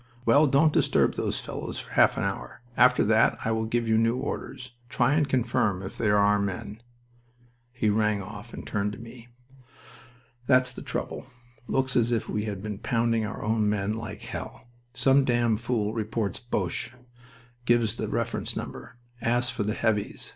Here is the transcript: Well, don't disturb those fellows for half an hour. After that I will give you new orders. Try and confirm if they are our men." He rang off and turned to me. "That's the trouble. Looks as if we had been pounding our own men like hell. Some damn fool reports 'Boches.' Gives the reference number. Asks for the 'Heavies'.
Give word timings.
Well, 0.25 0.47
don't 0.47 0.73
disturb 0.73 1.13
those 1.13 1.39
fellows 1.41 1.77
for 1.77 1.91
half 1.91 2.17
an 2.17 2.23
hour. 2.23 2.63
After 2.75 3.03
that 3.03 3.37
I 3.45 3.51
will 3.51 3.65
give 3.65 3.87
you 3.87 3.99
new 3.99 4.17
orders. 4.17 4.71
Try 4.89 5.13
and 5.13 5.29
confirm 5.29 5.83
if 5.83 5.95
they 5.95 6.09
are 6.09 6.17
our 6.17 6.39
men." 6.39 6.81
He 7.71 7.87
rang 7.91 8.19
off 8.19 8.51
and 8.51 8.65
turned 8.65 8.93
to 8.93 8.97
me. 8.97 9.27
"That's 10.47 10.71
the 10.71 10.81
trouble. 10.81 11.27
Looks 11.67 11.95
as 11.95 12.11
if 12.11 12.27
we 12.27 12.45
had 12.45 12.63
been 12.63 12.79
pounding 12.79 13.27
our 13.27 13.43
own 13.43 13.69
men 13.69 13.93
like 13.93 14.23
hell. 14.23 14.67
Some 14.95 15.23
damn 15.23 15.55
fool 15.55 15.93
reports 15.93 16.39
'Boches.' 16.39 16.93
Gives 17.65 17.97
the 17.97 18.07
reference 18.07 18.55
number. 18.55 18.97
Asks 19.21 19.51
for 19.51 19.61
the 19.61 19.75
'Heavies'. 19.75 20.29